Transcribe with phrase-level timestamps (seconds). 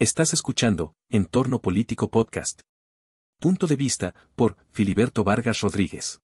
[0.00, 2.60] Estás escuchando Entorno Político Podcast.
[3.40, 6.20] Punto de vista por Filiberto Vargas Rodríguez.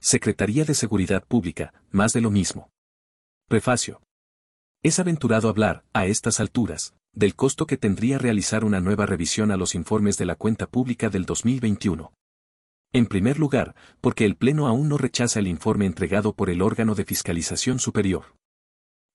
[0.00, 2.70] Secretaría de Seguridad Pública, más de lo mismo.
[3.46, 4.02] Prefacio.
[4.82, 9.56] Es aventurado hablar, a estas alturas, del costo que tendría realizar una nueva revisión a
[9.56, 12.12] los informes de la cuenta pública del 2021.
[12.92, 16.96] En primer lugar, porque el Pleno aún no rechaza el informe entregado por el órgano
[16.96, 18.24] de fiscalización superior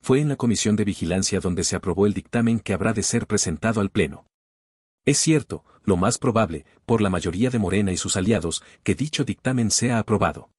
[0.04, 3.26] fue en la Comisión de Vigilancia donde se aprobó el dictamen que habrá de ser
[3.26, 4.28] presentado al Pleno.
[5.06, 9.24] Es cierto, lo más probable, por la mayoría de Morena y sus aliados, que dicho
[9.24, 10.50] dictamen sea aprobado.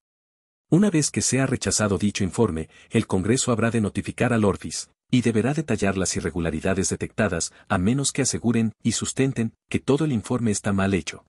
[0.71, 5.21] Una vez que sea rechazado dicho informe, el Congreso habrá de notificar al Orfis, y
[5.21, 10.53] deberá detallar las irregularidades detectadas, a menos que aseguren y sustenten que todo el informe
[10.53, 11.27] está mal hecho.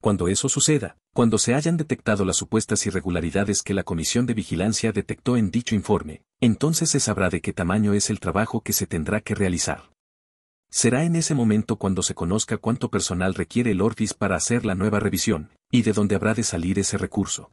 [0.00, 4.92] Cuando eso suceda, cuando se hayan detectado las supuestas irregularidades que la Comisión de Vigilancia
[4.92, 8.86] detectó en dicho informe, entonces se sabrá de qué tamaño es el trabajo que se
[8.86, 9.90] tendrá que realizar.
[10.70, 14.74] Será en ese momento cuando se conozca cuánto personal requiere el Orfis para hacer la
[14.74, 17.50] nueva revisión, y de dónde habrá de salir ese recurso.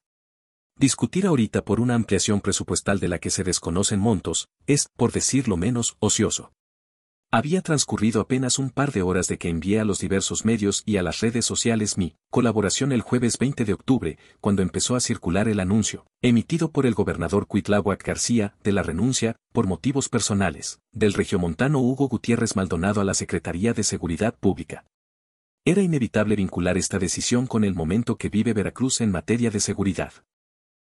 [0.77, 5.57] Discutir ahorita por una ampliación presupuestal de la que se desconocen montos, es, por decirlo
[5.57, 6.53] menos, ocioso.
[7.29, 10.95] Había transcurrido apenas un par de horas de que envié a los diversos medios y
[10.95, 15.49] a las redes sociales mi colaboración el jueves 20 de octubre, cuando empezó a circular
[15.49, 21.11] el anuncio, emitido por el gobernador Cuitláhuac García, de la renuncia, por motivos personales, del
[21.11, 24.85] regiomontano Hugo Gutiérrez Maldonado a la Secretaría de Seguridad Pública.
[25.65, 30.13] Era inevitable vincular esta decisión con el momento que vive Veracruz en materia de seguridad.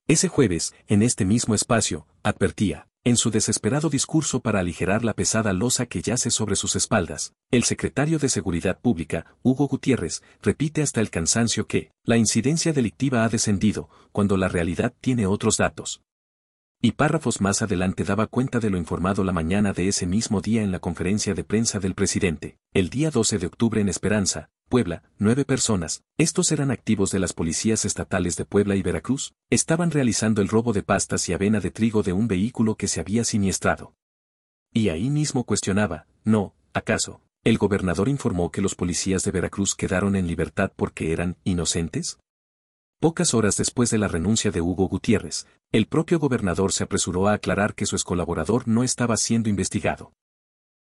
[0.07, 5.53] Ese jueves, en este mismo espacio, advertía, en su desesperado discurso para aligerar la pesada
[5.53, 11.01] losa que yace sobre sus espaldas, el secretario de Seguridad Pública, Hugo Gutiérrez, repite hasta
[11.01, 16.03] el cansancio que, la incidencia delictiva ha descendido, cuando la realidad tiene otros datos.
[16.81, 20.63] Y párrafos más adelante daba cuenta de lo informado la mañana de ese mismo día
[20.63, 25.03] en la conferencia de prensa del presidente, el día 12 de octubre en Esperanza, Puebla,
[25.19, 30.43] nueve personas, estos eran activos de las policías estatales de Puebla y Veracruz, estaban realizando
[30.43, 33.97] el robo de pastas y avena de trigo de un vehículo que se había siniestrado.
[34.73, 40.15] Y ahí mismo cuestionaba, no, ¿acaso, el gobernador informó que los policías de Veracruz quedaron
[40.15, 42.21] en libertad porque eran inocentes?
[43.01, 47.33] Pocas horas después de la renuncia de Hugo Gutiérrez, el propio gobernador se apresuró a
[47.33, 50.13] aclarar que su excolaborador no estaba siendo investigado.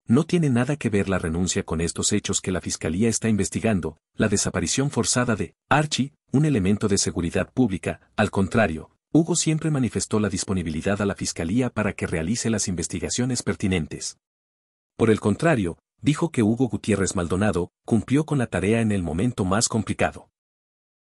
[0.07, 3.97] No tiene nada que ver la renuncia con estos hechos que la Fiscalía está investigando,
[4.13, 10.19] la desaparición forzada de Archie, un elemento de seguridad pública, al contrario, Hugo siempre manifestó
[10.19, 14.19] la disponibilidad a la Fiscalía para que realice las investigaciones pertinentes.
[14.95, 19.43] Por el contrario, dijo que Hugo Gutiérrez Maldonado cumplió con la tarea en el momento
[19.43, 20.29] más complicado.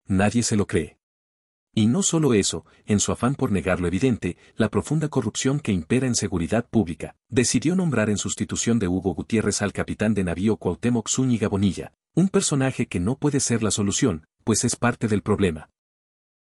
[0.07, 0.97] Nadie se lo cree.
[1.77, 5.73] Y no solo eso, en su afán por negar lo evidente, la profunda corrupción que
[5.73, 10.57] impera en seguridad pública, decidió nombrar en sustitución de Hugo Gutiérrez al capitán de navío
[10.57, 15.23] Cuauhtémoc Zúñiga Bonilla, un personaje que no puede ser la solución, pues es parte del
[15.23, 15.69] problema.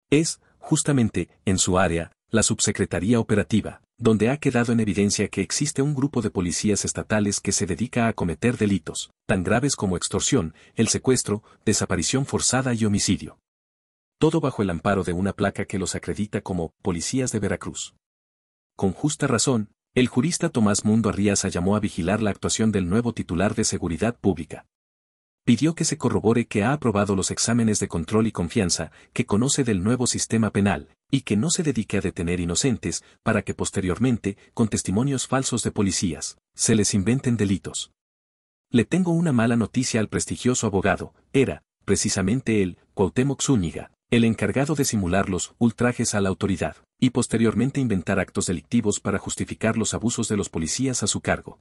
[0.08, 5.82] Es, justamente, en su área, la Subsecretaría Operativa, donde ha quedado en evidencia que existe
[5.82, 10.54] un grupo de policías estatales que se dedica a cometer delitos, tan graves como extorsión,
[10.76, 13.38] el secuestro, desaparición forzada y homicidio
[14.18, 17.94] todo bajo el amparo de una placa que los acredita como policías de Veracruz.
[18.76, 23.12] Con justa razón, el jurista Tomás Mundo Arriaza llamó a vigilar la actuación del nuevo
[23.12, 24.66] titular de Seguridad Pública.
[25.44, 29.62] Pidió que se corrobore que ha aprobado los exámenes de control y confianza, que conoce
[29.62, 34.38] del nuevo sistema penal, y que no se dedique a detener inocentes, para que posteriormente,
[34.54, 37.92] con testimonios falsos de policías, se les inventen delitos.
[38.70, 44.76] Le tengo una mala noticia al prestigioso abogado, era, precisamente él, Cuauhtémoc Zúñiga, el encargado
[44.76, 49.92] de simular los ultrajes a la autoridad, y posteriormente inventar actos delictivos para justificar los
[49.92, 51.58] abusos de los policías a su cargo.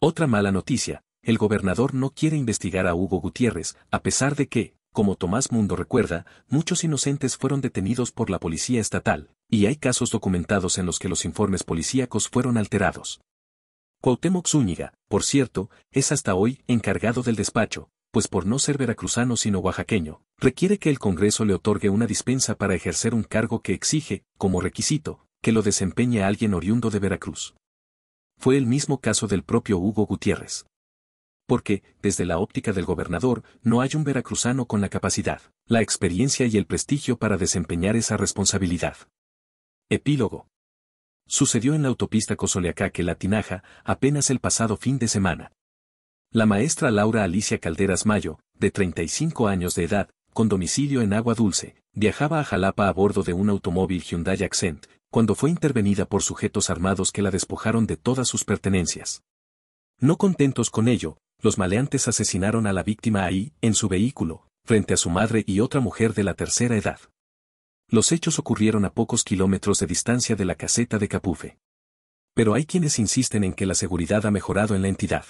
[0.00, 4.74] Otra mala noticia, el gobernador no quiere investigar a Hugo Gutiérrez, a pesar de que,
[4.90, 10.08] como Tomás Mundo recuerda, muchos inocentes fueron detenidos por la policía estatal, y hay casos
[10.08, 13.20] documentados en los que los informes policíacos fueron alterados.
[14.00, 19.36] Cuauhtémoc Zúñiga, por cierto, es hasta hoy encargado del despacho, pues por no ser veracruzano
[19.36, 23.72] sino oaxaqueño, requiere que el Congreso le otorgue una dispensa para ejercer un cargo que
[23.72, 27.54] exige, como requisito, que lo desempeñe alguien oriundo de Veracruz.
[28.38, 30.66] Fue el mismo caso del propio Hugo Gutiérrez.
[31.46, 36.46] Porque, desde la óptica del gobernador, no hay un veracruzano con la capacidad, la experiencia
[36.46, 38.96] y el prestigio para desempeñar esa responsabilidad.
[39.88, 40.48] Epílogo.
[41.28, 45.52] Sucedió en la autopista Cozoleacaque-La Tinaja apenas el pasado fin de semana.
[46.32, 51.34] La maestra Laura Alicia Calderas Mayo, de 35 años de edad, con domicilio en Agua
[51.34, 56.22] Dulce, viajaba a Jalapa a bordo de un automóvil Hyundai Accent, cuando fue intervenida por
[56.22, 59.22] sujetos armados que la despojaron de todas sus pertenencias.
[59.98, 64.92] No contentos con ello, Los maleantes asesinaron a la víctima ahí, en su vehículo, frente
[64.92, 67.00] a su madre y otra mujer de la tercera edad.
[67.88, 71.58] Los hechos ocurrieron a pocos kilómetros de distancia de la caseta de Capufe.
[72.34, 75.24] Pero hay quienes insisten en que la seguridad ha mejorado en la entidad.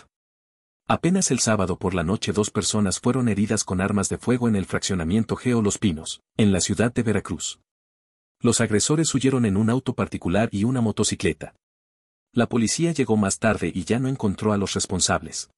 [0.89, 4.55] Apenas el sábado por la noche dos personas fueron heridas con armas de fuego en
[4.55, 7.59] el fraccionamiento Geo Los Pinos, en la ciudad de Veracruz.
[8.41, 11.57] Los agresores huyeron en un auto particular y una motocicleta.
[12.33, 15.51] La policía llegó más tarde y ya no encontró a los responsables.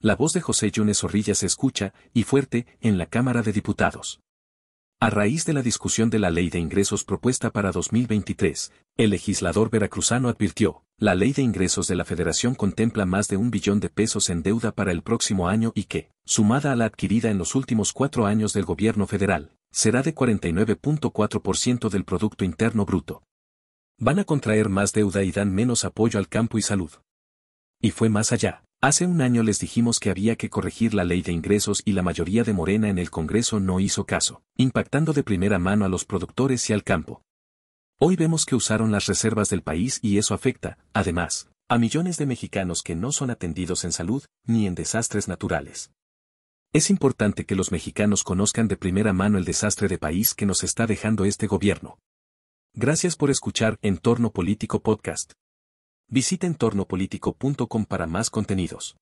[0.00, 4.20] La voz de José Yunes Zorrilla se escucha, y fuerte, en la Cámara de Diputados.
[4.98, 9.68] A raíz de la discusión de la ley de ingresos propuesta para 2023, el legislador
[9.68, 13.90] veracruzano advirtió, la ley de ingresos de la federación contempla más de un billón de
[13.90, 17.54] pesos en deuda para el próximo año y que, sumada a la adquirida en los
[17.54, 23.22] últimos cuatro años del gobierno federal, será de 49.4% del Producto Interno Bruto.
[23.98, 26.92] Van a contraer más deuda y dan menos apoyo al campo y salud.
[27.82, 28.65] Y fue más allá.
[28.82, 32.02] Hace un año les dijimos que había que corregir la ley de ingresos y la
[32.02, 36.04] mayoría de Morena en el Congreso no hizo caso, impactando de primera mano a los
[36.04, 37.22] productores y al campo.
[37.98, 42.26] Hoy vemos que usaron las reservas del país y eso afecta, además, a millones de
[42.26, 45.90] mexicanos que no son atendidos en salud ni en desastres naturales.
[46.74, 50.62] Es importante que los mexicanos conozcan de primera mano el desastre de país que nos
[50.62, 51.98] está dejando este gobierno.
[52.74, 55.32] Gracias por escuchar Entorno Político Podcast.
[56.08, 58.96] Visita entornopolitico.com para más contenidos.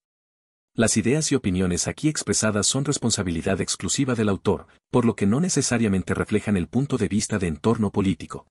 [0.75, 5.39] Las ideas y opiniones aquí expresadas son responsabilidad exclusiva del autor, por lo que no
[5.39, 8.47] necesariamente reflejan el punto de vista de entorno político.